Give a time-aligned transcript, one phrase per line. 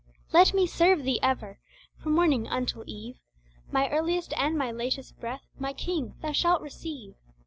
[0.33, 1.59] Let me serve Thee ever,
[2.01, 3.19] from morning until eve,
[3.71, 7.13] My earliest and my latest breath, my King, Thou shall receive.